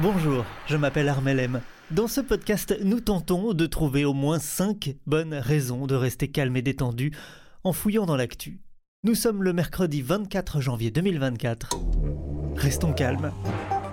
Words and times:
Bonjour, 0.00 0.44
je 0.66 0.76
m'appelle 0.76 1.08
Armel 1.08 1.38
M. 1.38 1.60
Dans 1.90 2.08
ce 2.08 2.20
podcast, 2.20 2.74
nous 2.82 3.00
tentons 3.00 3.54
de 3.54 3.66
trouver 3.66 4.04
au 4.04 4.12
moins 4.12 4.38
5 4.38 4.96
bonnes 5.06 5.34
raisons 5.34 5.86
de 5.86 5.94
rester 5.94 6.28
calme 6.28 6.56
et 6.56 6.62
détendu 6.62 7.12
en 7.64 7.72
fouillant 7.72 8.06
dans 8.06 8.16
l'actu. 8.16 8.60
Nous 9.04 9.14
sommes 9.14 9.42
le 9.44 9.52
mercredi 9.52 10.02
24 10.02 10.60
janvier 10.60 10.90
2024. 10.90 11.78
Restons 12.56 12.92
calmes. 12.92 13.32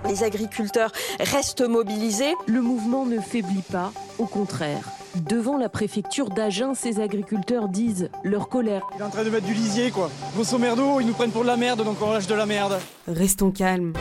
Les 0.08 0.24
agriculteurs 0.24 0.92
restent 1.20 1.68
mobilisés. 1.68 2.34
Le 2.48 2.60
mouvement 2.60 3.06
ne 3.06 3.20
faiblit 3.20 3.62
pas, 3.70 3.92
au 4.18 4.26
contraire. 4.26 4.88
Devant 5.14 5.56
la 5.56 5.68
préfecture 5.68 6.30
d'Agen, 6.30 6.74
ces 6.74 7.00
agriculteurs 7.00 7.68
disent 7.68 8.08
leur 8.24 8.48
colère. 8.48 8.82
Il 8.96 9.02
est 9.02 9.04
en 9.04 9.10
train 9.10 9.24
de 9.24 9.30
mettre 9.30 9.46
du 9.46 9.54
lisier, 9.54 9.90
quoi. 9.90 10.10
Grosso 10.34 10.58
merdo, 10.58 11.00
ils 11.00 11.06
nous 11.06 11.12
prennent 11.12 11.32
pour 11.32 11.42
de 11.42 11.48
la 11.48 11.56
merde, 11.56 11.84
donc 11.84 12.00
on 12.02 12.12
lâche 12.12 12.26
de 12.26 12.34
la 12.34 12.46
merde. 12.46 12.78
Restons 13.06 13.50
calmes. 13.50 13.92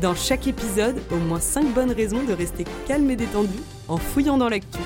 Dans 0.00 0.14
chaque 0.14 0.46
épisode, 0.46 1.00
au 1.10 1.16
moins 1.16 1.40
5 1.40 1.72
bonnes 1.72 1.92
raisons 1.92 2.22
de 2.22 2.32
rester 2.34 2.64
calme 2.86 3.10
et 3.10 3.16
détendu 3.16 3.56
en 3.88 3.96
fouillant 3.96 4.36
dans 4.36 4.50
l'actu. 4.50 4.78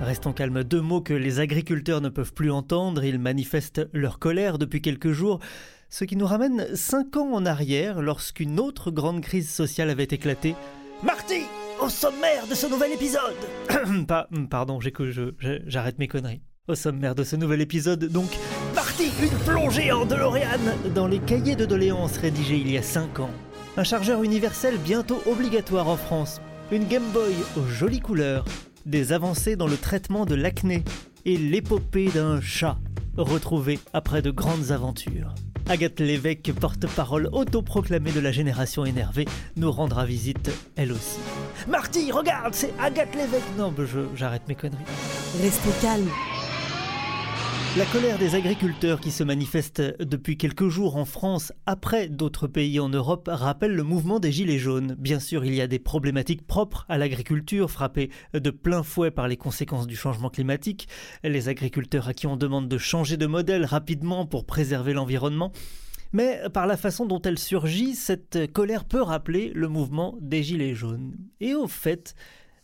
Restons 0.00 0.32
calmes, 0.32 0.64
deux 0.64 0.80
mots 0.80 1.00
que 1.00 1.14
les 1.14 1.38
agriculteurs 1.38 2.00
ne 2.00 2.08
peuvent 2.08 2.32
plus 2.32 2.50
entendre, 2.50 3.04
ils 3.04 3.20
manifestent 3.20 3.88
leur 3.92 4.18
colère 4.18 4.58
depuis 4.58 4.82
quelques 4.82 5.12
jours, 5.12 5.38
ce 5.90 6.04
qui 6.04 6.16
nous 6.16 6.26
ramène 6.26 6.66
5 6.74 7.16
ans 7.16 7.32
en 7.32 7.46
arrière 7.46 8.02
lorsqu'une 8.02 8.58
autre 8.58 8.90
grande 8.90 9.20
crise 9.20 9.48
sociale 9.48 9.90
avait 9.90 10.04
éclaté. 10.04 10.56
Marty 11.04 11.42
Au 11.80 11.88
sommaire 11.88 12.48
de 12.50 12.54
ce 12.54 12.66
nouvel 12.66 12.92
épisode 12.92 13.36
Pas, 14.08 14.28
Pardon, 14.50 14.80
j'arrête 15.66 15.98
mes 15.98 16.08
conneries. 16.08 16.42
Au 16.66 16.74
sommaire 16.74 17.14
de 17.14 17.22
ce 17.22 17.36
nouvel 17.36 17.60
épisode, 17.60 18.06
donc, 18.06 18.30
Marty, 18.74 19.12
une 19.22 19.38
plongée 19.44 19.92
en 19.92 20.04
DeLorean 20.04 20.90
dans 20.96 21.06
les 21.06 21.20
cahiers 21.20 21.54
de 21.54 21.64
doléances 21.64 22.18
rédigés 22.18 22.56
il 22.56 22.72
y 22.72 22.76
a 22.76 22.82
5 22.82 23.20
ans. 23.20 23.30
Un 23.76 23.84
chargeur 23.84 24.22
universel 24.22 24.78
bientôt 24.78 25.22
obligatoire 25.26 25.88
en 25.88 25.96
France. 25.96 26.40
Une 26.70 26.84
Game 26.86 27.08
Boy 27.12 27.34
aux 27.56 27.66
jolies 27.66 28.00
couleurs. 28.00 28.44
Des 28.86 29.12
avancées 29.12 29.56
dans 29.56 29.66
le 29.66 29.76
traitement 29.76 30.24
de 30.24 30.34
l'acné. 30.34 30.82
Et 31.24 31.36
l'épopée 31.36 32.08
d'un 32.08 32.40
chat, 32.40 32.78
retrouvé 33.16 33.78
après 33.92 34.22
de 34.22 34.30
grandes 34.30 34.70
aventures. 34.70 35.34
Agathe 35.68 35.98
Lévesque, 35.98 36.52
porte-parole 36.52 37.28
autoproclamée 37.32 38.12
de 38.12 38.20
la 38.20 38.30
génération 38.30 38.84
énervée, 38.84 39.26
nous 39.56 39.72
rendra 39.72 40.04
visite 40.06 40.50
elle 40.76 40.92
aussi. 40.92 41.18
Marty, 41.68 42.12
regarde, 42.12 42.54
c'est 42.54 42.72
Agathe 42.80 43.14
Lévesque 43.16 43.42
Non, 43.58 43.74
je- 43.76 44.06
j'arrête 44.14 44.42
mes 44.48 44.54
conneries. 44.54 44.84
Restons 45.42 45.72
calmes. 45.82 46.08
La 47.76 47.84
colère 47.84 48.18
des 48.18 48.34
agriculteurs 48.34 49.00
qui 49.00 49.10
se 49.10 49.22
manifeste 49.22 49.82
depuis 50.02 50.38
quelques 50.38 50.68
jours 50.68 50.96
en 50.96 51.04
France 51.04 51.52
après 51.66 52.08
d'autres 52.08 52.46
pays 52.46 52.80
en 52.80 52.88
Europe 52.88 53.28
rappelle 53.30 53.74
le 53.74 53.82
mouvement 53.82 54.18
des 54.18 54.32
Gilets 54.32 54.56
jaunes. 54.56 54.96
Bien 54.98 55.20
sûr, 55.20 55.44
il 55.44 55.54
y 55.54 55.60
a 55.60 55.66
des 55.66 55.78
problématiques 55.78 56.46
propres 56.46 56.86
à 56.88 56.96
l'agriculture 56.96 57.70
frappée 57.70 58.08
de 58.32 58.48
plein 58.48 58.82
fouet 58.82 59.10
par 59.10 59.28
les 59.28 59.36
conséquences 59.36 59.86
du 59.86 59.94
changement 59.94 60.30
climatique, 60.30 60.88
les 61.22 61.50
agriculteurs 61.50 62.08
à 62.08 62.14
qui 62.14 62.26
on 62.26 62.38
demande 62.38 62.66
de 62.66 62.78
changer 62.78 63.18
de 63.18 63.26
modèle 63.26 63.66
rapidement 63.66 64.24
pour 64.24 64.46
préserver 64.46 64.94
l'environnement. 64.94 65.52
Mais 66.14 66.40
par 66.54 66.66
la 66.66 66.78
façon 66.78 67.04
dont 67.04 67.20
elle 67.20 67.38
surgit, 67.38 67.94
cette 67.94 68.50
colère 68.54 68.86
peut 68.86 69.02
rappeler 69.02 69.52
le 69.54 69.68
mouvement 69.68 70.16
des 70.22 70.42
Gilets 70.42 70.74
jaunes. 70.74 71.14
Et 71.40 71.52
au 71.52 71.68
fait, 71.68 72.14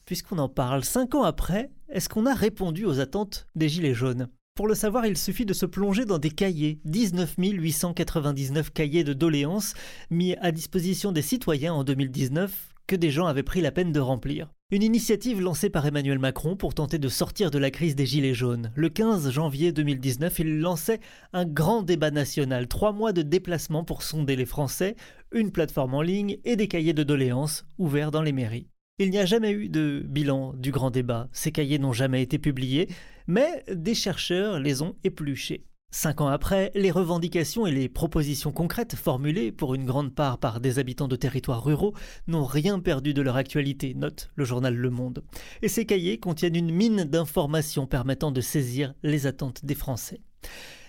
puisqu'on 0.07 0.39
en 0.39 0.49
parle 0.49 0.85
cinq 0.85 1.15
ans 1.15 1.25
après, 1.25 1.71
est-ce 1.91 2.09
qu'on 2.09 2.25
a 2.25 2.33
répondu 2.33 2.87
aux 2.87 2.99
attentes 2.99 3.47
des 3.55 3.69
Gilets 3.69 3.93
jaunes? 3.93 4.29
Pour 4.55 4.69
le 4.69 4.75
savoir, 4.75 5.07
il 5.07 5.17
suffit 5.17 5.47
de 5.47 5.55
se 5.55 5.65
plonger 5.65 6.05
dans 6.05 6.19
des 6.19 6.31
cahiers, 6.31 6.79
19 6.85 7.37
899 7.39 8.71
cahiers 8.71 9.03
de 9.03 9.15
doléances 9.15 9.73
mis 10.11 10.35
à 10.37 10.53
disposition 10.53 11.11
des 11.11 11.23
citoyens 11.23 11.73
en 11.73 11.85
2019 11.85 12.69
que 12.87 12.95
des 12.95 13.11
gens 13.11 13.27
avaient 13.27 13.43
pris 13.43 13.63
la 13.63 13.73
peine 13.73 13.93
de 13.93 14.01
remplir. 14.01 14.53
Une 14.71 14.83
initiative 14.83 15.41
lancée 15.41 15.71
par 15.71 15.87
Emmanuel 15.87 16.19
Macron 16.19 16.55
pour 16.55 16.75
tenter 16.75 16.99
de 16.99 17.09
sortir 17.09 17.51
de 17.51 17.59
la 17.59 17.71
crise 17.71 17.97
des 17.97 18.05
Gilets 18.05 18.35
jaunes. 18.35 18.71
Le 18.75 18.89
15 18.91 19.31
janvier 19.31 19.73
2019, 19.73 20.39
il 20.41 20.61
lançait 20.61 21.01
un 21.33 21.47
grand 21.47 21.83
débat 21.83 22.11
national, 22.11 22.69
trois 22.69 22.93
mois 22.93 23.13
de 23.13 23.23
déplacement 23.23 23.85
pour 23.85 24.03
sonder 24.03 24.37
les 24.37 24.47
Français, 24.47 24.97
une 25.33 25.51
plateforme 25.51 25.95
en 25.95 26.03
ligne 26.03 26.39
et 26.45 26.57
des 26.57 26.69
cahiers 26.69 26.93
de 26.93 27.03
doléances 27.03 27.65
ouverts 27.79 28.11
dans 28.11 28.23
les 28.23 28.33
mairies. 28.33 28.72
Il 29.03 29.11
n'y 29.11 29.19
a 29.19 29.27
jamais 29.27 29.51
eu 29.51 29.69
de 29.69 30.01
bilan 30.07 30.53
du 30.55 30.71
grand 30.71 30.93
débat, 30.93 31.29
ces 31.33 31.51
cahiers 31.51 31.81
n'ont 31.81 31.93
jamais 31.93 32.23
été 32.23 32.39
publiés, 32.39 32.87
mais 33.27 33.65
des 33.69 33.97
chercheurs 33.97 34.61
les 34.61 34.81
ont 34.81 34.95
épluchés. 35.03 35.65
Cinq 35.91 36.21
ans 36.21 36.29
après, 36.29 36.71
les 36.77 36.93
revendications 36.93 37.67
et 37.67 37.73
les 37.73 37.89
propositions 37.89 38.53
concrètes 38.53 38.95
formulées 38.95 39.51
pour 39.51 39.75
une 39.75 39.87
grande 39.87 40.15
part 40.15 40.39
par 40.39 40.61
des 40.61 40.79
habitants 40.79 41.09
de 41.09 41.17
territoires 41.17 41.65
ruraux 41.65 41.95
n'ont 42.29 42.45
rien 42.45 42.79
perdu 42.79 43.13
de 43.13 43.23
leur 43.23 43.35
actualité, 43.35 43.93
note 43.95 44.31
le 44.37 44.45
journal 44.45 44.77
Le 44.77 44.91
Monde. 44.91 45.25
Et 45.63 45.69
ces 45.69 45.85
cahiers 45.85 46.21
contiennent 46.21 46.55
une 46.55 46.73
mine 46.73 47.03
d'informations 47.03 47.89
permettant 47.89 48.31
de 48.31 48.41
saisir 48.41 48.95
les 49.03 49.27
attentes 49.27 49.65
des 49.65 49.75
Français. 49.75 50.21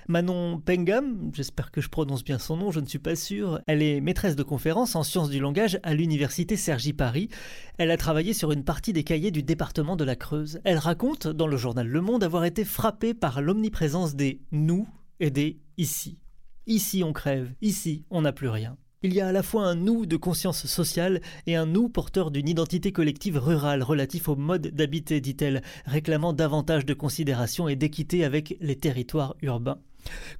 Manon 0.08 0.60
Pengam, 0.60 1.32
j'espère 1.34 1.72
que 1.72 1.80
je 1.80 1.90
prononce 1.90 2.24
bien 2.24 2.40
son 2.40 2.58
nom, 2.58 2.72
je 2.72 2.80
ne 2.80 2.86
suis 2.86 3.00
pas 3.00 3.16
sûr. 3.16 3.60
Elle 3.68 3.82
est 3.82 4.02
maîtresse 4.02 4.36
de 4.36 4.44
conférences 4.44 4.96
en 4.96 5.04
sciences 5.04 5.30
du 5.30 5.40
langage 5.40 5.80
à 5.84 5.94
l'université 5.94 6.58
Cergy 6.58 6.94
Paris. 6.94 7.30
Elle 7.78 7.92
a 7.92 7.98
travaillé 7.98 8.34
sur 8.34 8.52
une 8.52 8.64
partie 8.64 8.94
des 8.94 9.04
cahiers 9.04 9.32
du 9.32 9.44
département 9.44 9.96
de 9.96 10.04
la 10.04 10.16
Creuse. 10.16 10.60
Elle 10.64 10.78
raconte 10.78 11.28
dans 11.28 11.48
le 11.48 11.58
journal 11.58 11.88
Le 11.88 12.02
Monde 12.02 12.24
avoir 12.24 12.44
été 12.46 12.66
frappée 12.66 13.14
par 13.14 13.42
l'omniprésence 13.42 14.16
des 14.16 14.42
nous 14.52 14.88
et 15.20 15.32
des 15.32 15.60
ici. 15.78 16.20
Ici 16.68 17.04
on 17.04 17.14
crève, 17.14 17.52
ici 17.62 18.04
on 18.10 18.22
n'a 18.22 18.34
plus 18.34 18.50
rien. 18.50 18.78
Il 19.06 19.14
y 19.14 19.20
a 19.20 19.28
à 19.28 19.32
la 19.34 19.44
fois 19.44 19.66
un 19.66 19.76
nous 19.76 20.06
de 20.06 20.16
conscience 20.16 20.66
sociale 20.66 21.20
et 21.46 21.58
un 21.58 21.66
nous 21.66 21.90
porteur 21.90 22.32
d'une 22.32 22.48
identité 22.48 22.94
collective 22.94 23.38
rurale 23.38 23.84
relatif 23.84 24.30
au 24.30 24.38
mode 24.38 24.68
d'habiter, 24.68 25.20
dit-elle, 25.20 25.62
réclamant 25.86 26.32
davantage 26.32 26.86
de 26.86 26.94
considération 26.94 27.68
et 27.68 27.76
d'équité 27.76 28.24
avec 28.24 28.56
les 28.62 28.78
territoires 28.78 29.36
urbains. 29.42 29.80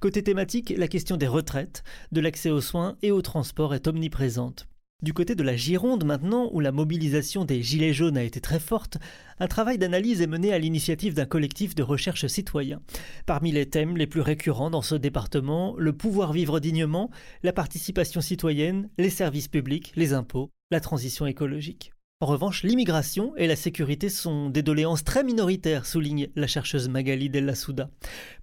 Côté 0.00 0.22
thématique, 0.22 0.74
la 0.76 0.88
question 0.88 1.16
des 1.16 1.26
retraites, 1.26 1.82
de 2.12 2.20
l'accès 2.20 2.50
aux 2.50 2.60
soins 2.60 2.96
et 3.02 3.10
au 3.10 3.22
transport 3.22 3.74
est 3.74 3.86
omniprésente. 3.86 4.66
Du 5.02 5.12
côté 5.12 5.34
de 5.34 5.42
la 5.42 5.56
Gironde 5.56 6.04
maintenant, 6.04 6.48
où 6.52 6.60
la 6.60 6.72
mobilisation 6.72 7.44
des 7.44 7.62
Gilets 7.62 7.92
jaunes 7.92 8.16
a 8.16 8.22
été 8.22 8.40
très 8.40 8.60
forte, 8.60 8.96
un 9.38 9.48
travail 9.48 9.76
d'analyse 9.76 10.22
est 10.22 10.26
mené 10.26 10.52
à 10.52 10.58
l'initiative 10.58 11.14
d'un 11.14 11.26
collectif 11.26 11.74
de 11.74 11.82
recherche 11.82 12.26
citoyen. 12.26 12.80
Parmi 13.26 13.52
les 13.52 13.68
thèmes 13.68 13.96
les 13.96 14.06
plus 14.06 14.22
récurrents 14.22 14.70
dans 14.70 14.82
ce 14.82 14.94
département, 14.94 15.74
le 15.76 15.92
pouvoir 15.92 16.32
vivre 16.32 16.58
dignement, 16.60 17.10
la 17.42 17.52
participation 17.52 18.20
citoyenne, 18.20 18.88
les 18.96 19.10
services 19.10 19.48
publics, 19.48 19.92
les 19.96 20.14
impôts, 20.14 20.50
la 20.70 20.80
transition 20.80 21.26
écologique. 21.26 21.93
En 22.24 22.26
revanche, 22.26 22.62
l'immigration 22.62 23.36
et 23.36 23.46
la 23.46 23.54
sécurité 23.54 24.08
sont 24.08 24.48
des 24.48 24.62
doléances 24.62 25.04
très 25.04 25.22
minoritaires, 25.22 25.84
souligne 25.84 26.28
la 26.36 26.46
chercheuse 26.46 26.88
Magali 26.88 27.28
Della 27.28 27.54
Souda. 27.54 27.90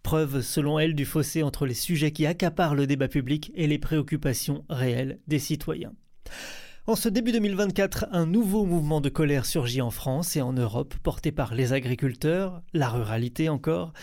Preuve, 0.03 0.41
selon 0.41 0.77
elle, 0.77 0.93
du 0.93 1.03
fossé 1.03 1.41
entre 1.41 1.65
les 1.65 1.73
sujets 1.73 2.11
qui 2.11 2.27
accaparent 2.27 2.75
le 2.75 2.85
débat 2.85 3.07
public 3.07 3.51
et 3.55 3.65
les 3.65 3.79
préoccupations 3.79 4.65
réelles 4.69 5.17
des 5.25 5.39
citoyens. 5.39 5.93
En 6.85 6.95
ce 6.95 7.09
début 7.09 7.31
2024, 7.31 8.05
un 8.11 8.27
nouveau 8.27 8.65
mouvement 8.65 9.01
de 9.01 9.09
colère 9.09 9.47
surgit 9.47 9.81
en 9.81 9.89
France 9.89 10.35
et 10.35 10.41
en 10.41 10.53
Europe, 10.53 10.93
porté 11.01 11.31
par 11.31 11.55
les 11.55 11.73
agriculteurs, 11.73 12.61
la 12.73 12.87
ruralité 12.87 13.49
encore. 13.49 13.93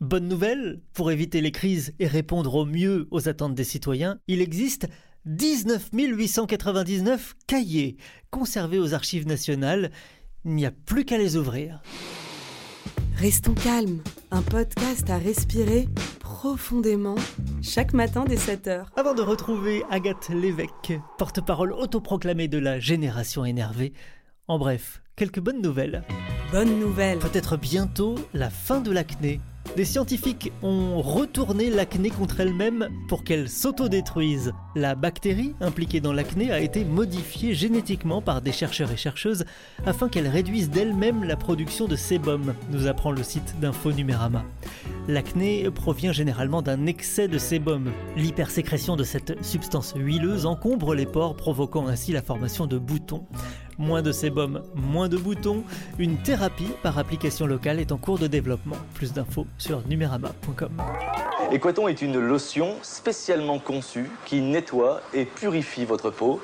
Bonne 0.00 0.28
nouvelle, 0.28 0.80
pour 0.94 1.10
éviter 1.10 1.42
les 1.42 1.52
crises 1.52 1.92
et 1.98 2.06
répondre 2.06 2.54
au 2.54 2.64
mieux 2.64 3.06
aux 3.10 3.28
attentes 3.28 3.54
des 3.54 3.64
citoyens, 3.64 4.18
il 4.28 4.40
existe 4.40 4.88
19 5.26 5.90
899 5.92 7.34
cahiers 7.48 7.96
conservés 8.30 8.78
aux 8.78 8.94
archives 8.94 9.26
nationales. 9.26 9.90
Il 10.44 10.52
n'y 10.52 10.64
a 10.64 10.70
plus 10.70 11.04
qu'à 11.04 11.18
les 11.18 11.36
ouvrir. 11.36 11.82
Restons 13.16 13.54
calmes. 13.54 14.02
Un 14.30 14.42
podcast 14.42 15.10
à 15.10 15.18
respirer 15.18 15.88
profondément 16.20 17.16
chaque 17.62 17.92
matin 17.92 18.24
dès 18.24 18.36
7h. 18.36 18.84
Avant 18.96 19.14
de 19.14 19.22
retrouver 19.22 19.82
Agathe 19.90 20.28
Lévesque, 20.28 20.92
porte-parole 21.18 21.72
autoproclamée 21.72 22.46
de 22.46 22.58
la 22.58 22.78
génération 22.78 23.44
énervée, 23.44 23.94
en 24.46 24.58
bref, 24.58 25.02
quelques 25.16 25.40
bonnes 25.40 25.62
nouvelles. 25.62 26.04
Bonne 26.52 26.78
nouvelle. 26.78 27.18
Peut-être 27.18 27.56
bientôt 27.56 28.14
la 28.32 28.50
fin 28.50 28.80
de 28.80 28.92
l'acné. 28.92 29.40
Des 29.76 29.84
scientifiques 29.84 30.52
ont 30.62 31.02
retourné 31.02 31.68
l'acné 31.68 32.08
contre 32.08 32.40
elle-même 32.40 32.88
pour 33.08 33.24
qu'elle 33.24 33.46
s'autodétruise. 33.46 34.54
La 34.74 34.94
bactérie 34.94 35.54
impliquée 35.60 36.00
dans 36.00 36.14
l'acné 36.14 36.50
a 36.50 36.60
été 36.60 36.82
modifiée 36.82 37.52
génétiquement 37.52 38.22
par 38.22 38.40
des 38.40 38.52
chercheurs 38.52 38.90
et 38.90 38.96
chercheuses 38.96 39.44
afin 39.84 40.08
qu'elle 40.08 40.28
réduise 40.28 40.70
d'elle-même 40.70 41.24
la 41.24 41.36
production 41.36 41.88
de 41.88 41.94
sébum, 41.94 42.54
nous 42.70 42.86
apprend 42.86 43.10
le 43.10 43.22
site 43.22 43.60
d'Info 43.60 43.92
Numérama. 43.92 44.46
L'acné 45.08 45.70
provient 45.70 46.12
généralement 46.12 46.62
d'un 46.62 46.86
excès 46.86 47.28
de 47.28 47.36
sébum. 47.36 47.92
L'hypersécrétion 48.16 48.96
de 48.96 49.04
cette 49.04 49.44
substance 49.44 49.92
huileuse 49.94 50.46
encombre 50.46 50.94
les 50.94 51.04
pores, 51.04 51.36
provoquant 51.36 51.86
ainsi 51.86 52.12
la 52.12 52.22
formation 52.22 52.66
de 52.66 52.78
boutons. 52.78 53.26
Moins 53.78 54.02
de 54.02 54.10
sébum, 54.12 54.62
moins 54.74 55.08
de 55.08 55.16
boutons. 55.16 55.62
Une 55.98 56.16
thérapie 56.16 56.70
par 56.82 56.98
application 56.98 57.46
locale 57.46 57.78
est 57.78 57.92
en 57.92 57.98
cours 57.98 58.18
de 58.18 58.26
développement. 58.26 58.76
Plus 58.94 59.12
d'infos 59.12 59.46
sur 59.58 59.86
numérama.com. 59.86 60.70
Equaton 61.52 61.86
est 61.88 62.00
une 62.00 62.18
lotion 62.18 62.76
spécialement 62.82 63.58
conçue 63.58 64.10
qui 64.24 64.40
nettoie 64.40 65.02
et 65.12 65.26
purifie 65.26 65.84
votre 65.84 66.10
peau 66.10 66.40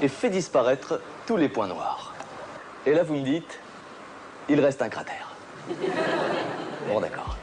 et 0.00 0.08
fait 0.08 0.30
disparaître 0.30 1.00
tous 1.26 1.36
les 1.36 1.48
points 1.48 1.68
noirs. 1.68 2.14
Et 2.86 2.94
là, 2.94 3.02
vous 3.02 3.16
me 3.16 3.24
dites, 3.24 3.60
il 4.48 4.60
reste 4.60 4.82
un 4.82 4.88
cratère. 4.88 5.34
Bon, 6.88 7.00
d'accord. 7.00 7.36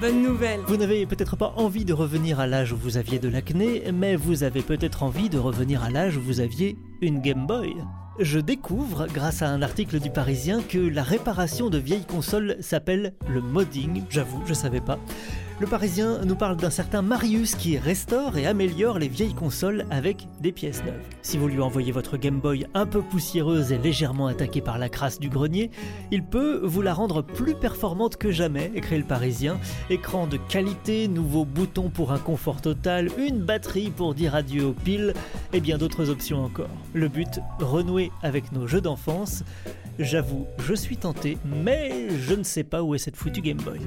Bonne 0.00 0.22
nouvelle. 0.22 0.60
Vous 0.66 0.76
n'avez 0.76 1.06
peut-être 1.06 1.36
pas 1.36 1.52
envie 1.56 1.84
de 1.84 1.92
revenir 1.92 2.38
à 2.38 2.46
l'âge 2.46 2.72
où 2.72 2.76
vous 2.76 2.96
aviez 2.96 3.18
de 3.18 3.28
l'acné, 3.28 3.90
mais 3.92 4.16
vous 4.16 4.44
avez 4.44 4.62
peut-être 4.62 5.02
envie 5.02 5.28
de 5.28 5.38
revenir 5.38 5.82
à 5.82 5.90
l'âge 5.90 6.16
où 6.16 6.20
vous 6.20 6.40
aviez 6.40 6.76
une 7.00 7.20
Game 7.20 7.46
Boy. 7.46 7.74
Je 8.20 8.38
découvre, 8.38 9.08
grâce 9.12 9.42
à 9.42 9.48
un 9.48 9.60
article 9.60 9.98
du 9.98 10.08
Parisien, 10.08 10.62
que 10.62 10.78
la 10.78 11.02
réparation 11.02 11.68
de 11.68 11.78
vieilles 11.78 12.06
consoles 12.06 12.56
s'appelle 12.60 13.14
le 13.28 13.40
modding. 13.40 14.04
J'avoue, 14.08 14.40
je 14.46 14.54
savais 14.54 14.80
pas. 14.80 15.00
Le 15.60 15.68
Parisien 15.68 16.18
nous 16.24 16.34
parle 16.34 16.56
d'un 16.56 16.68
certain 16.68 17.00
Marius 17.00 17.54
qui 17.54 17.78
restaure 17.78 18.36
et 18.36 18.44
améliore 18.44 18.98
les 18.98 19.06
vieilles 19.06 19.34
consoles 19.34 19.86
avec 19.88 20.26
des 20.40 20.50
pièces 20.50 20.82
neuves. 20.84 21.00
Si 21.22 21.38
vous 21.38 21.46
lui 21.46 21.60
envoyez 21.60 21.92
votre 21.92 22.16
Game 22.16 22.40
Boy 22.40 22.66
un 22.74 22.86
peu 22.86 23.02
poussiéreuse 23.02 23.70
et 23.70 23.78
légèrement 23.78 24.26
attaquée 24.26 24.60
par 24.60 24.78
la 24.78 24.88
crasse 24.88 25.20
du 25.20 25.28
grenier, 25.28 25.70
il 26.10 26.24
peut 26.24 26.60
vous 26.64 26.82
la 26.82 26.92
rendre 26.92 27.22
plus 27.22 27.54
performante 27.54 28.16
que 28.16 28.32
jamais, 28.32 28.72
écrit 28.74 28.98
le 28.98 29.04
Parisien. 29.04 29.60
Écran 29.90 30.26
de 30.26 30.38
qualité, 30.38 31.06
nouveaux 31.06 31.44
boutons 31.44 31.88
pour 31.88 32.10
un 32.10 32.18
confort 32.18 32.60
total, 32.60 33.08
une 33.16 33.38
batterie 33.38 33.90
pour 33.90 34.14
dire 34.14 34.34
adieu 34.34 34.66
aux 34.66 34.72
piles 34.72 35.14
et 35.52 35.60
bien 35.60 35.78
d'autres 35.78 36.10
options 36.10 36.44
encore. 36.44 36.68
Le 36.94 37.06
but, 37.06 37.38
renouer 37.60 38.10
avec 38.22 38.50
nos 38.50 38.66
jeux 38.66 38.80
d'enfance. 38.80 39.44
J'avoue, 40.00 40.46
je 40.66 40.74
suis 40.74 40.96
tenté, 40.96 41.38
mais 41.62 42.08
je 42.10 42.34
ne 42.34 42.42
sais 42.42 42.64
pas 42.64 42.82
où 42.82 42.96
est 42.96 42.98
cette 42.98 43.16
foutue 43.16 43.40
Game 43.40 43.58
Boy. 43.58 43.78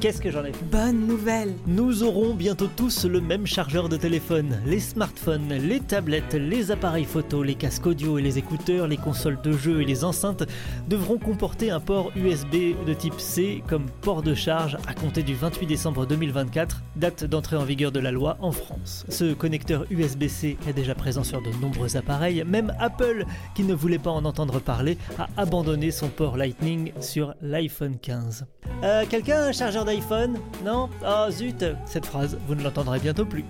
Qu'est-ce 0.00 0.20
que 0.20 0.30
j'en 0.30 0.44
ai 0.44 0.52
fait 0.52 0.64
Bonne 0.66 1.08
nouvelle. 1.08 1.54
Nous 1.66 2.04
aurons 2.04 2.32
bientôt 2.32 2.68
tous 2.68 3.04
le 3.04 3.20
même 3.20 3.48
chargeur 3.48 3.88
de 3.88 3.96
téléphone. 3.96 4.60
Les 4.64 4.78
smartphones, 4.78 5.48
les 5.48 5.80
tablettes, 5.80 6.34
les 6.34 6.70
appareils 6.70 7.04
photo, 7.04 7.42
les 7.42 7.56
casques 7.56 7.84
audio 7.84 8.16
et 8.16 8.22
les 8.22 8.38
écouteurs, 8.38 8.86
les 8.86 8.96
consoles 8.96 9.40
de 9.42 9.50
jeux 9.50 9.82
et 9.82 9.84
les 9.84 10.04
enceintes 10.04 10.44
devront 10.88 11.18
comporter 11.18 11.72
un 11.72 11.80
port 11.80 12.12
USB 12.14 12.76
de 12.86 12.94
type 12.94 13.18
C 13.18 13.64
comme 13.66 13.86
port 14.02 14.22
de 14.22 14.36
charge 14.36 14.78
à 14.86 14.94
compter 14.94 15.24
du 15.24 15.34
28 15.34 15.66
décembre 15.66 16.06
2024, 16.06 16.80
date 16.94 17.24
d'entrée 17.24 17.56
en 17.56 17.64
vigueur 17.64 17.90
de 17.90 17.98
la 17.98 18.12
loi 18.12 18.36
en 18.40 18.52
France. 18.52 19.04
Ce 19.08 19.34
connecteur 19.34 19.84
USB-C 19.90 20.58
est 20.68 20.72
déjà 20.74 20.94
présent 20.94 21.24
sur 21.24 21.42
de 21.42 21.50
nombreux 21.60 21.96
appareils, 21.96 22.44
même 22.46 22.72
Apple, 22.78 23.24
qui 23.56 23.64
ne 23.64 23.74
voulait 23.74 23.98
pas 23.98 24.10
en 24.10 24.24
entendre 24.24 24.60
parler, 24.60 24.96
a 25.18 25.26
abandonné 25.36 25.90
son 25.90 26.08
port 26.08 26.36
Lightning 26.36 26.92
sur 27.00 27.34
l'iPhone 27.42 27.96
15. 28.00 28.46
Euh, 28.84 29.04
quelqu'un 29.08 29.42
un 29.42 29.52
chargeur 29.52 29.84
d'iPhone 29.88 30.38
Non? 30.66 30.90
Oh 31.02 31.30
zut 31.30 31.64
Cette 31.86 32.04
phrase, 32.04 32.38
vous 32.46 32.54
ne 32.54 32.62
l'entendrez 32.62 32.98
bientôt 32.98 33.24
plus. 33.24 33.46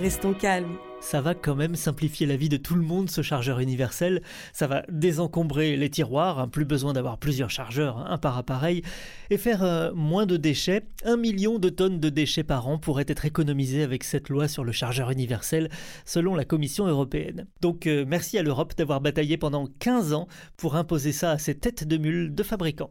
Restons 0.00 0.32
calmes. 0.32 0.78
Ça 1.00 1.20
va 1.20 1.34
quand 1.34 1.54
même 1.54 1.74
simplifier 1.74 2.26
la 2.26 2.36
vie 2.36 2.48
de 2.48 2.56
tout 2.56 2.74
le 2.74 2.80
monde, 2.80 3.10
ce 3.10 3.20
chargeur 3.20 3.60
universel. 3.60 4.22
Ça 4.54 4.66
va 4.66 4.84
désencombrer 4.88 5.76
les 5.76 5.90
tiroirs, 5.90 6.38
hein, 6.38 6.48
plus 6.48 6.64
besoin 6.64 6.94
d'avoir 6.94 7.18
plusieurs 7.18 7.50
chargeurs, 7.50 7.98
hein, 7.98 8.06
un 8.08 8.16
par 8.16 8.38
appareil, 8.38 8.80
et 9.28 9.36
faire 9.36 9.62
euh, 9.62 9.92
moins 9.92 10.24
de 10.24 10.38
déchets. 10.38 10.86
Un 11.04 11.18
million 11.18 11.58
de 11.58 11.68
tonnes 11.68 12.00
de 12.00 12.08
déchets 12.08 12.44
par 12.44 12.66
an 12.66 12.78
pourraient 12.78 13.04
être 13.06 13.26
économisés 13.26 13.82
avec 13.82 14.04
cette 14.04 14.30
loi 14.30 14.48
sur 14.48 14.64
le 14.64 14.72
chargeur 14.72 15.10
universel, 15.10 15.68
selon 16.06 16.34
la 16.34 16.46
Commission 16.46 16.86
européenne. 16.86 17.46
Donc 17.60 17.86
euh, 17.86 18.06
merci 18.08 18.38
à 18.38 18.42
l'Europe 18.42 18.72
d'avoir 18.74 19.02
bataillé 19.02 19.36
pendant 19.36 19.68
15 19.80 20.14
ans 20.14 20.28
pour 20.56 20.76
imposer 20.76 21.12
ça 21.12 21.32
à 21.32 21.38
ces 21.38 21.54
têtes 21.54 21.86
de 21.86 21.98
mules 21.98 22.34
de 22.34 22.42
fabricants. 22.42 22.90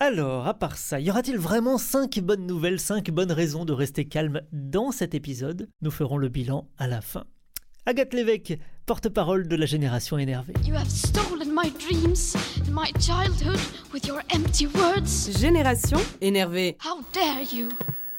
Alors, 0.00 0.46
à 0.46 0.54
part 0.54 0.76
ça, 0.76 1.00
y 1.00 1.10
aura-t-il 1.10 1.38
vraiment 1.38 1.76
5 1.76 2.20
bonnes 2.20 2.46
nouvelles, 2.46 2.78
5 2.78 3.10
bonnes 3.10 3.32
raisons 3.32 3.64
de 3.64 3.72
rester 3.72 4.04
calme 4.04 4.42
dans 4.52 4.92
cet 4.92 5.12
épisode? 5.12 5.68
Nous 5.82 5.90
ferons 5.90 6.18
le 6.18 6.28
bilan 6.28 6.68
à 6.78 6.86
la 6.86 7.00
fin. 7.00 7.24
Agathe 7.84 8.14
Lévesque, 8.14 8.56
porte-parole 8.86 9.48
de 9.48 9.56
la 9.56 9.66
génération 9.66 10.16
énervée. 10.16 10.54
You 10.64 10.76
have 10.76 10.88
stolen 10.88 11.48
my 11.52 11.72
dreams 11.72 12.36
my 12.70 12.92
childhood 13.00 13.58
with 13.92 14.06
your 14.06 14.20
empty 14.32 14.68
words. 14.68 15.36
Génération 15.36 15.98
énervée. 16.20 16.76
How 16.84 17.00
dare 17.12 17.42
you? 17.52 17.68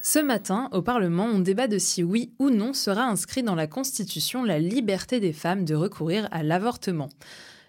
Ce 0.02 0.20
matin, 0.20 0.68
au 0.74 0.82
Parlement, 0.82 1.28
on 1.28 1.40
débat 1.40 1.70
de 1.70 1.78
si 1.78 2.04
oui 2.04 2.34
ou 2.40 2.50
non 2.50 2.74
sera 2.74 3.04
inscrit 3.04 3.44
dans 3.44 3.56
la 3.56 3.68
Constitution 3.68 4.44
la 4.44 4.60
liberté 4.60 5.22
des 5.22 5.34
femmes 5.34 5.64
de 5.64 5.76
recourir 5.76 6.28
à 6.32 6.44
l'avortement. 6.44 7.08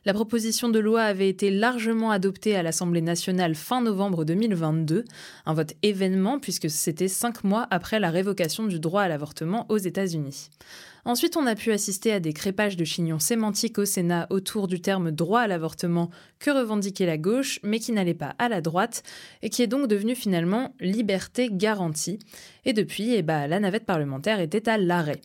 La 0.07 0.15
proposition 0.15 0.71
de 0.71 0.79
loi 0.79 1.03
avait 1.03 1.29
été 1.29 1.51
largement 1.51 2.11
adoptée 2.11 2.57
à 2.57 2.63
l'Assemblée 2.63 3.03
nationale 3.03 3.55
fin 3.55 3.83
novembre 3.83 4.25
2022, 4.25 5.05
un 5.45 5.53
vote 5.53 5.75
événement 5.83 6.39
puisque 6.39 6.71
c'était 6.71 7.07
cinq 7.07 7.45
mois 7.45 7.67
après 7.71 8.01
la 8.01 8.09
révocation 8.09 8.65
du 8.65 8.81
droit 8.81 9.03
à 9.03 9.09
l'avortement 9.09 9.67
aux 9.69 9.77
États-Unis. 9.77 10.49
Ensuite, 11.05 11.37
on 11.37 11.47
a 11.47 11.55
pu 11.55 11.71
assister 11.71 12.13
à 12.13 12.21
des 12.21 12.33
crépages 12.33 12.79
de 12.79 12.85
chignons 12.85 13.19
sémantiques 13.19 13.77
au 13.77 13.85
Sénat 13.85 14.27
autour 14.31 14.69
du 14.69 14.81
terme 14.81 15.11
droit 15.11 15.41
à 15.41 15.47
l'avortement 15.47 16.09
que 16.39 16.51
revendiquait 16.51 17.05
la 17.05 17.19
gauche, 17.19 17.61
mais 17.63 17.79
qui 17.79 17.93
n'allait 17.93 18.15
pas 18.15 18.35
à 18.39 18.49
la 18.49 18.63
droite, 18.63 19.03
et 19.43 19.51
qui 19.51 19.63
est 19.63 19.67
donc 19.67 19.87
devenu 19.87 20.15
finalement 20.15 20.75
liberté 20.81 21.51
garantie. 21.53 22.19
Et 22.65 22.73
depuis, 22.73 23.15
eh 23.15 23.23
ben, 23.23 23.47
la 23.47 23.61
navette 23.61 23.85
parlementaire 23.85 24.41
était 24.41 24.67
à 24.67 24.79
l'arrêt. 24.79 25.21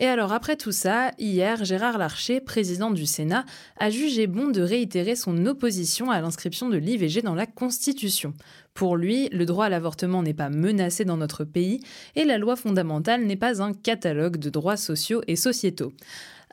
Et 0.00 0.06
alors 0.06 0.32
après 0.32 0.56
tout 0.56 0.70
ça, 0.70 1.10
hier, 1.18 1.64
Gérard 1.64 1.98
Larcher, 1.98 2.40
président 2.40 2.92
du 2.92 3.04
Sénat, 3.04 3.44
a 3.78 3.90
jugé 3.90 4.28
bon 4.28 4.46
de 4.48 4.62
réitérer 4.62 5.16
son 5.16 5.44
opposition 5.46 6.10
à 6.10 6.20
l'inscription 6.20 6.68
de 6.68 6.76
l'IVG 6.76 7.22
dans 7.22 7.34
la 7.34 7.46
Constitution. 7.46 8.32
Pour 8.74 8.96
lui, 8.96 9.28
le 9.30 9.44
droit 9.44 9.66
à 9.66 9.68
l'avortement 9.68 10.22
n'est 10.22 10.34
pas 10.34 10.50
menacé 10.50 11.04
dans 11.04 11.16
notre 11.16 11.42
pays 11.42 11.80
et 12.14 12.24
la 12.24 12.38
loi 12.38 12.54
fondamentale 12.54 13.24
n'est 13.24 13.34
pas 13.34 13.60
un 13.60 13.72
catalogue 13.72 14.36
de 14.36 14.50
droits 14.50 14.76
sociaux 14.76 15.20
et 15.26 15.34
sociétaux. 15.34 15.92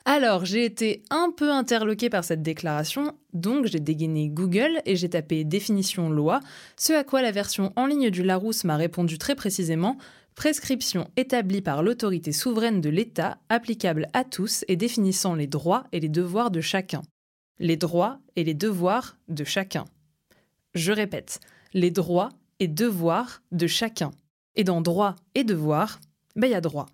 Alors, 0.08 0.46
j'ai 0.46 0.65
été 0.65 1.03
un 1.10 1.31
peu 1.36 1.51
interloquée 1.51 2.12
par 2.12 2.24
cette 2.24 2.43
déclaration, 2.43 3.13
donc 3.34 3.65
j'ai 3.65 3.79
dégainé 3.79 4.29
Google 4.29 4.79
et 4.86 4.96
j'ai 4.96 5.10
tapé 5.10 5.43
définition 5.43 6.12
loi, 6.12 6.41
ce 6.77 6.93
à 6.93 7.03
quoi 7.03 7.24
la 7.24 7.31
version 7.31 7.74
en 7.75 7.88
ligne 7.88 8.12
du 8.12 8.22
Larousse 8.22 8.65
m'a 8.65 8.75
répondu 8.75 9.17
très 9.17 9.34
précisément 9.34 9.98
prescription 10.36 11.10
établie 11.15 11.62
par 11.62 11.82
l'autorité 11.82 12.32
souveraine 12.32 12.82
de 12.82 12.89
l'État, 12.89 13.38
applicable 13.50 14.08
à 14.13 14.24
tous 14.24 14.63
et 14.68 14.75
définissant 14.75 15.34
les 15.34 15.48
droits 15.48 15.86
et 15.92 16.00
les 16.00 16.10
devoirs 16.10 16.51
de 16.51 16.62
chacun. 16.62 17.01
Les 17.60 17.77
droits 17.77 18.20
et 18.36 18.44
les 18.44 18.54
devoirs 18.54 19.18
de 19.30 19.44
chacun. 19.44 19.86
Je 20.74 20.92
répète, 20.92 21.39
les 21.74 21.89
droits 21.89 22.30
et 22.60 22.68
devoirs 22.68 23.42
de 23.51 23.68
chacun. 23.68 24.12
Et 24.56 24.63
dans 24.63 24.82
droit 24.82 25.15
et 25.36 25.44
devoir, 25.44 26.00
ben 26.36 26.48
il 26.48 26.51
y 26.51 26.56
a 26.56 26.62
droit. 26.62 26.88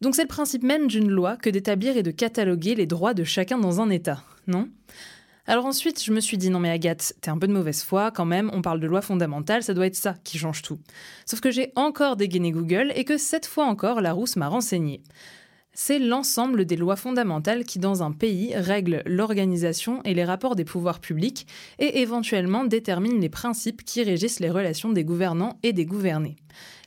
Donc 0.00 0.14
c'est 0.14 0.22
le 0.22 0.28
principe 0.28 0.62
même 0.62 0.88
d'une 0.88 1.10
loi 1.10 1.36
que 1.36 1.50
d'établir 1.50 1.96
et 1.96 2.02
de 2.02 2.10
cataloguer 2.10 2.74
les 2.74 2.86
droits 2.86 3.14
de 3.14 3.24
chacun 3.24 3.58
dans 3.58 3.80
un 3.80 3.90
État, 3.90 4.22
non? 4.46 4.68
Alors 5.46 5.66
ensuite, 5.66 6.02
je 6.02 6.12
me 6.12 6.20
suis 6.20 6.38
dit, 6.38 6.50
non 6.50 6.60
mais 6.60 6.70
Agathe, 6.70 7.14
t'es 7.20 7.30
un 7.30 7.38
peu 7.38 7.48
de 7.48 7.52
mauvaise 7.52 7.82
foi 7.82 8.10
quand 8.10 8.24
même, 8.24 8.50
on 8.52 8.62
parle 8.62 8.80
de 8.80 8.86
loi 8.86 9.00
fondamentale, 9.00 9.62
ça 9.62 9.74
doit 9.74 9.86
être 9.86 9.96
ça 9.96 10.14
qui 10.22 10.38
change 10.38 10.62
tout. 10.62 10.78
Sauf 11.26 11.40
que 11.40 11.50
j'ai 11.50 11.72
encore 11.76 12.16
dégainé 12.16 12.52
Google 12.52 12.92
et 12.94 13.04
que 13.04 13.16
cette 13.16 13.46
fois 13.46 13.64
encore, 13.64 14.00
la 14.00 14.12
rousse 14.12 14.36
m'a 14.36 14.48
renseigné. 14.48 15.02
C'est 15.72 16.00
l'ensemble 16.00 16.64
des 16.64 16.76
lois 16.76 16.96
fondamentales 16.96 17.64
qui, 17.64 17.78
dans 17.78 18.02
un 18.02 18.10
pays, 18.10 18.54
règlent 18.54 19.02
l'organisation 19.06 20.02
et 20.04 20.14
les 20.14 20.24
rapports 20.24 20.56
des 20.56 20.64
pouvoirs 20.64 21.00
publics 21.00 21.46
et 21.78 22.00
éventuellement 22.00 22.64
déterminent 22.64 23.20
les 23.20 23.28
principes 23.28 23.84
qui 23.84 24.02
régissent 24.02 24.40
les 24.40 24.50
relations 24.50 24.90
des 24.90 25.04
gouvernants 25.04 25.58
et 25.62 25.72
des 25.72 25.86
gouvernés. 25.86 26.36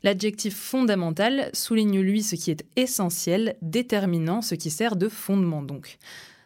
L'adjectif 0.03 0.55
fondamental 0.55 1.49
souligne 1.53 2.01
lui 2.01 2.23
ce 2.23 2.35
qui 2.35 2.51
est 2.51 2.65
essentiel, 2.75 3.55
déterminant, 3.61 4.41
ce 4.41 4.55
qui 4.55 4.69
sert 4.69 4.97
de 4.97 5.07
fondement 5.07 5.63
donc. 5.63 5.97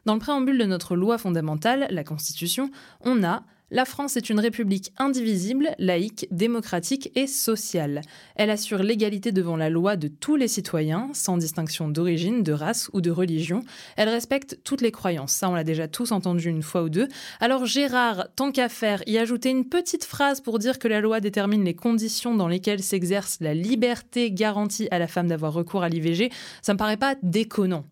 Dans 0.08 0.14
le 0.14 0.22
préambule 0.22 0.58
de 0.58 0.64
notre 0.64 0.96
loi 0.96 1.18
fondamentale, 1.18 1.86
la 1.90 2.06
Constitution, 2.06 2.72
on 3.02 3.26
a 3.26 3.44
La 3.72 3.84
France 3.84 4.16
est 4.16 4.30
une 4.30 4.40
république 4.40 4.94
indivisible, 4.98 5.72
laïque, 5.80 6.30
démocratique 6.32 7.12
et 7.16 7.28
sociale. 7.28 8.00
Elle 8.36 8.50
assure 8.50 8.84
l'égalité 8.84 9.34
devant 9.34 9.58
la 9.58 9.70
loi 9.70 9.98
de 9.98 10.08
tous 10.08 10.38
les 10.38 10.48
citoyens, 10.48 11.10
sans 11.12 11.36
distinction 11.36 11.90
d'origine, 11.90 12.42
de 12.42 12.54
race 12.54 12.90
ou 12.94 13.02
de 13.02 13.12
religion. 13.12 13.66
Elle 13.98 14.08
respecte 14.08 14.60
toutes 14.64 14.80
les 14.80 14.94
croyances. 14.94 15.34
Ça, 15.34 15.50
on 15.50 15.56
l'a 15.56 15.66
déjà 15.66 15.90
tous 15.90 16.14
entendu 16.14 16.48
une 16.48 16.64
fois 16.64 16.84
ou 16.84 16.90
deux. 16.90 17.10
Alors 17.42 17.66
Gérard, 17.66 18.30
tant 18.38 18.54
qu'à 18.54 18.70
faire, 18.70 19.04
y 19.08 19.18
ajouter 19.18 19.50
une 19.50 19.68
petite 19.68 20.06
phrase 20.06 20.40
pour 20.40 20.58
dire 20.58 20.80
que 20.80 20.88
la 20.88 21.02
loi 21.02 21.20
détermine 21.20 21.66
les 21.66 21.76
conditions 21.76 22.34
dans 22.34 22.48
lesquelles 22.48 22.82
s'exerce 22.82 23.40
la 23.42 23.54
liberté 23.54 24.32
garantie 24.32 24.88
à 24.90 25.00
la 25.00 25.08
femme 25.08 25.28
d'avoir 25.28 25.52
recours 25.52 25.84
à 25.84 25.90
l'IVG, 25.90 26.32
ça 26.62 26.72
me 26.72 26.78
paraît 26.78 26.96
pas 26.96 27.16
déconnant. 27.22 27.84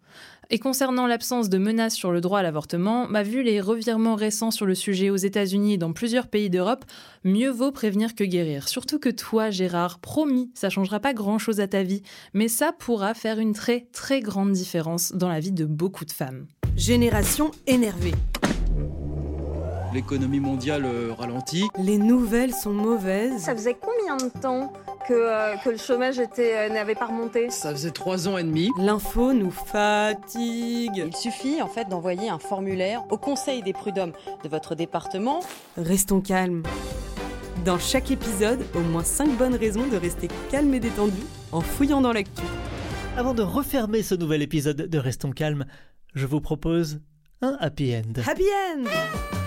Et 0.50 0.60
concernant 0.60 1.08
l'absence 1.08 1.50
de 1.50 1.58
menaces 1.58 1.96
sur 1.96 2.12
le 2.12 2.22
droit 2.22 2.40
à 2.40 2.44
l'avortement, 2.44 3.08
m'a 3.08 3.24
vu 3.24 3.42
les 3.44 3.62
revirements 3.62 4.16
récents 4.16 4.52
sur 4.52 4.66
le 4.66 4.76
sujet 4.76 5.10
aux 5.10 5.16
États-Unis 5.16 5.74
et 5.74 5.78
dans 5.78 5.94
plusieurs 5.94 6.28
pays 6.28 6.50
d'Europe, 6.50 6.86
mieux 7.24 7.50
vaut 7.50 7.72
prévenir 7.72 8.16
que 8.16 8.24
guérir. 8.24 8.68
Surtout 8.68 9.00
que 9.00 9.10
toi, 9.10 9.50
Gérard, 9.50 10.00
promis, 10.00 10.52
ça 10.54 10.70
changera 10.70 11.00
pas 11.00 11.14
grand-chose 11.14 11.60
à 11.60 11.68
ta 11.68 11.84
vie, 11.84 12.04
mais 12.34 12.48
ça 12.48 12.72
pourra 12.72 13.14
faire 13.14 13.40
une 13.40 13.54
très 13.54 13.88
très 13.92 14.22
grande 14.22 14.52
différence 14.52 15.12
dans 15.14 15.30
la 15.30 15.40
vie 15.40 15.52
de 15.52 15.66
beaucoup 15.66 16.06
de 16.06 16.12
femmes. 16.12 16.48
Génération 16.76 17.52
énervée. 17.68 18.14
L'économie 19.94 20.42
mondiale 20.42 20.84
euh, 20.86 21.14
ralentit. 21.14 21.64
Les 21.78 21.98
nouvelles 21.98 22.54
sont 22.54 22.74
mauvaises. 22.74 23.42
Ça 23.42 23.56
faisait 23.56 23.78
combien 23.80 24.18
de 24.18 24.30
temps 24.42 24.74
que, 25.08 25.14
euh, 25.14 25.56
que 25.58 25.70
le 25.70 25.78
chômage 25.78 26.20
était, 26.20 26.58
euh, 26.58 26.70
n'avait 26.70 26.96
pas 26.96 27.06
remonté 27.08 27.50
Ça 27.50 27.72
faisait 27.72 27.92
trois 27.92 28.28
ans 28.28 28.38
et 28.38 28.44
demi. 28.44 28.70
L'info 28.78 29.34
nous 29.34 29.52
fatigue. 29.52 31.04
Il 31.06 31.16
suffit 31.16 31.62
en 31.62 31.68
fait 31.68 31.88
d'envoyer 31.90 32.30
un 32.30 32.40
formulaire 32.40 33.04
au 33.10 33.18
conseil 33.18 33.62
des 33.62 33.74
prud'hommes 33.74 34.14
de 34.44 34.50
votre 34.50 34.76
département. 34.76 35.42
Restons 35.78 36.22
calmes. 36.22 36.64
Dans 37.64 37.80
chaque 37.80 38.12
épisode, 38.12 38.64
au 38.76 38.80
moins 38.80 39.04
5 39.04 39.38
bonnes 39.38 39.56
raisons 39.56 39.88
de 39.88 39.98
rester 39.98 40.28
calme 40.52 40.74
et 40.74 40.80
détendu 40.80 41.22
en 41.52 41.62
fouillant 41.62 42.02
dans 42.02 42.14
l'actu. 42.14 42.44
Avant 43.18 43.34
de 43.34 43.42
refermer 43.42 44.04
ce 44.04 44.14
nouvel 44.14 44.42
épisode 44.42 44.78
de 44.78 44.98
Restons 45.00 45.32
calmes, 45.32 45.66
je 46.14 46.26
vous 46.26 46.42
propose 46.42 47.00
un 47.42 47.58
happy 47.60 47.96
end. 47.96 48.22
Happy 48.26 48.44
end 48.44 48.84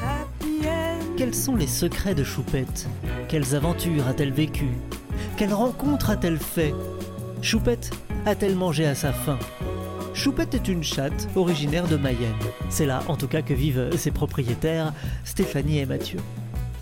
Happy 0.03 0.67
end 0.67 1.17
Quels 1.17 1.35
sont 1.35 1.55
les 1.55 1.67
secrets 1.67 2.15
de 2.15 2.25
Choupette? 2.25 2.87
Quelles 3.29 3.55
aventures 3.55 4.07
a-t-elle 4.09 4.33
vécues? 4.33 4.75
Quelles 5.39 5.55
rencontres 5.55 6.11
a-t-elle 6.11 6.37
fait? 6.37 6.75
Choupette 7.43 7.93
a-t-elle 8.27 8.57
mangé 8.57 8.87
à 8.87 8.97
sa 8.97 9.13
faim? 9.13 9.39
Choupette 10.13 10.57
est 10.57 10.67
une 10.67 10.83
chatte 10.83 11.29
originaire 11.37 11.87
de 11.87 11.97
Mayenne. 11.97 12.35
C'est 12.71 12.87
là, 12.87 13.05
en 13.07 13.15
tout 13.15 13.29
cas, 13.29 13.41
que 13.41 13.55
vivent 13.55 13.97
ses 13.97 14.11
propriétaires, 14.11 14.93
Stéphanie 15.23 15.79
et 15.79 15.87
Mathieu. 15.87 16.19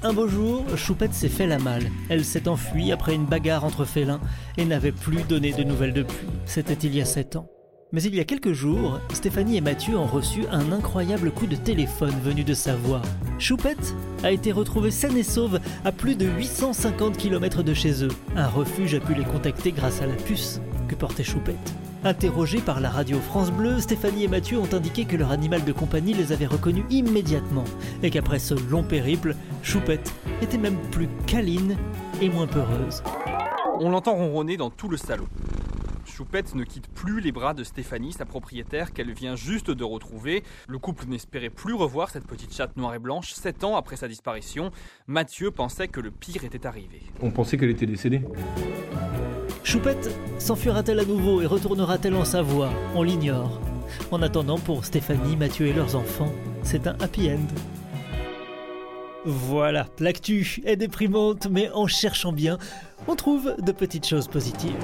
Un 0.02 0.14
beau 0.14 0.26
jour, 0.26 0.64
Choupette 0.74 1.12
s'est 1.12 1.28
fait 1.28 1.46
la 1.46 1.58
malle. 1.58 1.90
Elle 2.08 2.24
s'est 2.24 2.48
enfuie 2.48 2.92
après 2.92 3.14
une 3.14 3.26
bagarre 3.26 3.64
entre 3.64 3.84
félins 3.84 4.20
et 4.56 4.64
n'avait 4.64 4.90
plus 4.90 5.22
donné 5.24 5.52
de 5.52 5.62
nouvelles 5.62 5.92
depuis. 5.92 6.26
C'était 6.46 6.72
il 6.72 6.94
y 6.94 7.02
a 7.02 7.04
sept 7.04 7.36
ans. 7.36 7.50
Mais 7.96 8.02
il 8.02 8.14
y 8.14 8.20
a 8.20 8.24
quelques 8.24 8.52
jours, 8.52 9.00
Stéphanie 9.14 9.56
et 9.56 9.62
Mathieu 9.62 9.96
ont 9.96 10.04
reçu 10.04 10.44
un 10.52 10.70
incroyable 10.70 11.30
coup 11.30 11.46
de 11.46 11.56
téléphone 11.56 12.12
venu 12.22 12.44
de 12.44 12.52
Savoie. 12.52 13.00
Choupette 13.38 13.94
a 14.22 14.30
été 14.32 14.52
retrouvée 14.52 14.90
saine 14.90 15.16
et 15.16 15.22
sauve 15.22 15.60
à 15.82 15.92
plus 15.92 16.14
de 16.14 16.26
850 16.26 17.16
km 17.16 17.62
de 17.62 17.72
chez 17.72 18.04
eux. 18.04 18.10
Un 18.36 18.48
refuge 18.48 18.92
a 18.92 19.00
pu 19.00 19.14
les 19.14 19.24
contacter 19.24 19.72
grâce 19.72 20.02
à 20.02 20.06
la 20.06 20.12
puce 20.12 20.60
que 20.88 20.94
portait 20.94 21.24
Choupette. 21.24 21.74
Interrogés 22.04 22.60
par 22.60 22.80
la 22.80 22.90
radio 22.90 23.18
France 23.18 23.50
Bleu, 23.50 23.80
Stéphanie 23.80 24.24
et 24.24 24.28
Mathieu 24.28 24.58
ont 24.58 24.74
indiqué 24.74 25.06
que 25.06 25.16
leur 25.16 25.30
animal 25.30 25.64
de 25.64 25.72
compagnie 25.72 26.12
les 26.12 26.32
avait 26.32 26.44
reconnus 26.44 26.84
immédiatement 26.90 27.64
et 28.02 28.10
qu'après 28.10 28.40
ce 28.40 28.52
long 28.68 28.82
périple, 28.82 29.34
Choupette 29.62 30.12
était 30.42 30.58
même 30.58 30.76
plus 30.90 31.08
câline 31.26 31.78
et 32.20 32.28
moins 32.28 32.46
peureuse. 32.46 33.02
On 33.80 33.88
l'entend 33.88 34.16
ronronner 34.16 34.58
dans 34.58 34.68
tout 34.68 34.90
le 34.90 34.98
salon. 34.98 35.24
Choupette 36.06 36.54
ne 36.54 36.64
quitte 36.64 36.88
plus 36.88 37.20
les 37.20 37.32
bras 37.32 37.52
de 37.52 37.64
Stéphanie, 37.64 38.12
sa 38.12 38.24
propriétaire, 38.24 38.92
qu'elle 38.92 39.12
vient 39.12 39.36
juste 39.36 39.70
de 39.70 39.84
retrouver. 39.84 40.44
Le 40.68 40.78
couple 40.78 41.06
n'espérait 41.06 41.50
plus 41.50 41.74
revoir 41.74 42.10
cette 42.10 42.26
petite 42.26 42.54
chatte 42.54 42.76
noire 42.76 42.94
et 42.94 42.98
blanche. 42.98 43.32
Sept 43.32 43.64
ans 43.64 43.76
après 43.76 43.96
sa 43.96 44.08
disparition, 44.08 44.70
Mathieu 45.06 45.50
pensait 45.50 45.88
que 45.88 46.00
le 46.00 46.10
pire 46.10 46.44
était 46.44 46.66
arrivé. 46.66 47.02
On 47.20 47.30
pensait 47.30 47.58
qu'elle 47.58 47.70
était 47.70 47.86
décédée. 47.86 48.22
Choupette 49.64 50.08
s'enfuira-t-elle 50.38 51.00
à 51.00 51.04
nouveau 51.04 51.42
et 51.42 51.46
retournera-t-elle 51.46 52.14
en 52.14 52.24
Savoie? 52.24 52.70
On 52.94 53.02
l'ignore. 53.02 53.60
En 54.10 54.22
attendant, 54.22 54.58
pour 54.58 54.84
Stéphanie, 54.84 55.36
Mathieu 55.36 55.66
et 55.66 55.72
leurs 55.72 55.96
enfants, 55.96 56.32
c'est 56.62 56.86
un 56.86 56.96
happy 57.00 57.30
end. 57.30 57.46
Voilà, 59.28 59.88
l'actu 59.98 60.62
est 60.64 60.76
déprimante, 60.76 61.48
mais 61.50 61.68
en 61.70 61.88
cherchant 61.88 62.32
bien, 62.32 62.58
on 63.08 63.16
trouve 63.16 63.56
de 63.60 63.72
petites 63.72 64.06
choses 64.06 64.28
positives. 64.28 64.76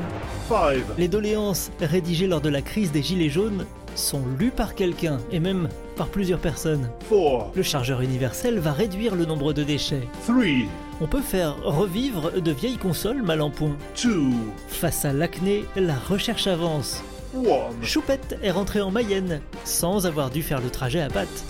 Five. 0.49 0.85
Les 0.99 1.07
doléances 1.07 1.71
rédigées 1.81 2.27
lors 2.27 2.41
de 2.41 2.49
la 2.49 2.61
crise 2.61 2.91
des 2.91 3.05
Gilets 3.05 3.31
jaunes 3.31 3.65
sont 3.95 4.23
lues 4.41 4.51
par 4.51 4.75
quelqu'un, 4.75 5.19
et 5.31 5.39
même 5.39 5.69
par 5.95 6.09
plusieurs 6.09 6.41
personnes. 6.41 6.91
Four. 7.09 7.53
Le 7.55 7.63
chargeur 7.63 8.01
universel 8.01 8.59
va 8.59 8.73
réduire 8.73 9.15
le 9.15 9.27
nombre 9.27 9.53
de 9.53 9.63
déchets. 9.63 10.09
Three. 10.27 10.67
On 11.01 11.07
peut 11.07 11.21
faire 11.21 11.63
revivre 11.63 12.41
de 12.41 12.51
vieilles 12.51 12.79
consoles 12.79 13.23
mal 13.23 13.43
en 13.43 13.51
point. 13.51 13.77
Two. 13.95 14.33
Face 14.67 15.05
à 15.05 15.13
l'acné, 15.13 15.65
la 15.77 15.95
recherche 15.95 16.49
avance. 16.49 17.05
One. 17.37 17.81
Choupette 17.83 18.37
est 18.43 18.51
rentrée 18.51 18.81
en 18.81 18.91
Mayenne, 18.91 19.41
sans 19.65 20.05
avoir 20.05 20.31
dû 20.31 20.43
faire 20.43 20.61
le 20.61 20.71
trajet 20.71 21.01
à 21.01 21.09
pattes. 21.09 21.45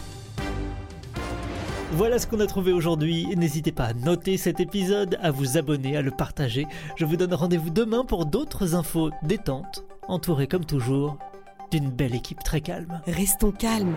Voilà 1.94 2.18
ce 2.18 2.26
qu'on 2.26 2.40
a 2.40 2.46
trouvé 2.46 2.72
aujourd'hui. 2.72 3.26
N'hésitez 3.36 3.70
pas 3.70 3.84
à 3.84 3.92
noter 3.92 4.38
cet 4.38 4.60
épisode, 4.60 5.18
à 5.20 5.30
vous 5.30 5.58
abonner, 5.58 5.94
à 5.94 6.00
le 6.00 6.10
partager. 6.10 6.66
Je 6.96 7.04
vous 7.04 7.16
donne 7.16 7.34
rendez-vous 7.34 7.68
demain 7.68 8.06
pour 8.06 8.24
d'autres 8.24 8.74
infos 8.74 9.10
détentes, 9.22 9.84
entourées 10.08 10.46
comme 10.46 10.64
toujours 10.64 11.18
d'une 11.70 11.90
belle 11.90 12.14
équipe 12.14 12.42
très 12.42 12.62
calme. 12.62 13.02
Restons 13.06 13.52
calmes. 13.52 13.94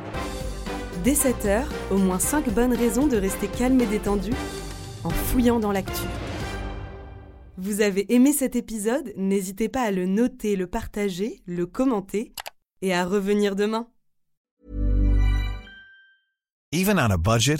Dès 1.05 1.13
7h, 1.13 1.63
au 1.89 1.97
moins 1.97 2.19
5 2.19 2.49
bonnes 2.53 2.73
raisons 2.73 3.07
de 3.07 3.15
rester 3.15 3.47
calme 3.47 3.79
et 3.79 3.85
détendu 3.85 4.33
en 5.05 5.09
fouillant 5.09 5.61
dans 5.61 5.71
l'actu. 5.71 6.03
Vous 7.57 7.79
avez 7.79 8.13
aimé 8.13 8.33
cet 8.33 8.57
épisode? 8.57 9.13
N'hésitez 9.15 9.69
pas 9.69 9.83
à 9.83 9.91
le 9.91 10.05
noter, 10.05 10.57
le 10.57 10.67
partager, 10.67 11.41
le 11.45 11.65
commenter 11.65 12.33
et 12.81 12.93
à 12.93 13.05
revenir 13.05 13.55
demain. 13.55 13.87
Even 16.73 16.99
on 16.99 17.09
a 17.09 17.17
budget, 17.17 17.59